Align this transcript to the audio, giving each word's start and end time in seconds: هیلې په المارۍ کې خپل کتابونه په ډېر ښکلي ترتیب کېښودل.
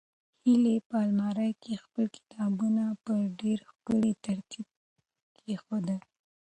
هیلې 0.43 0.75
په 0.87 0.95
المارۍ 1.05 1.51
کې 1.63 1.81
خپل 1.83 2.05
کتابونه 2.15 2.83
په 3.03 3.13
ډېر 3.39 3.59
ښکلي 3.69 4.13
ترتیب 4.25 4.67
کېښودل. 5.37 5.99